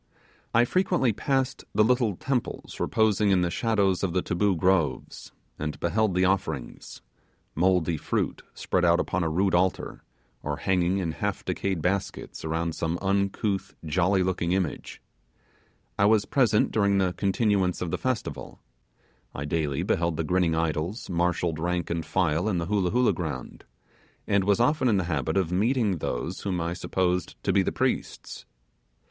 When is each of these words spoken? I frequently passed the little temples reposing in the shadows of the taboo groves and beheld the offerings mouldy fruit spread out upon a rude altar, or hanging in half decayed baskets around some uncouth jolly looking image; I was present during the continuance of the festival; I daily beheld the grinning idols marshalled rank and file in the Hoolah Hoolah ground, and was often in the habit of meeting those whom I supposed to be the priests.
I 0.51 0.65
frequently 0.65 1.13
passed 1.13 1.63
the 1.75 1.83
little 1.83 2.15
temples 2.15 2.79
reposing 2.79 3.29
in 3.29 3.41
the 3.41 3.51
shadows 3.51 4.01
of 4.01 4.13
the 4.13 4.23
taboo 4.23 4.55
groves 4.55 5.31
and 5.59 5.79
beheld 5.79 6.15
the 6.15 6.25
offerings 6.25 7.03
mouldy 7.53 7.97
fruit 7.97 8.41
spread 8.55 8.83
out 8.83 8.99
upon 8.99 9.23
a 9.23 9.29
rude 9.29 9.53
altar, 9.53 10.01
or 10.41 10.57
hanging 10.57 10.97
in 10.97 11.11
half 11.11 11.45
decayed 11.45 11.83
baskets 11.83 12.43
around 12.43 12.73
some 12.73 12.97
uncouth 12.99 13.75
jolly 13.85 14.23
looking 14.23 14.53
image; 14.53 14.99
I 15.99 16.05
was 16.05 16.25
present 16.25 16.71
during 16.71 16.97
the 16.97 17.13
continuance 17.13 17.79
of 17.79 17.91
the 17.91 17.97
festival; 17.99 18.59
I 19.35 19.45
daily 19.45 19.83
beheld 19.83 20.17
the 20.17 20.23
grinning 20.23 20.55
idols 20.55 21.11
marshalled 21.11 21.59
rank 21.59 21.91
and 21.91 22.03
file 22.03 22.49
in 22.49 22.57
the 22.57 22.65
Hoolah 22.65 22.89
Hoolah 22.89 23.13
ground, 23.13 23.65
and 24.25 24.45
was 24.45 24.59
often 24.59 24.87
in 24.87 24.97
the 24.97 25.03
habit 25.03 25.37
of 25.37 25.51
meeting 25.51 25.97
those 25.99 26.41
whom 26.41 26.59
I 26.59 26.73
supposed 26.73 27.35
to 27.43 27.53
be 27.53 27.61
the 27.61 27.71
priests. 27.71 28.45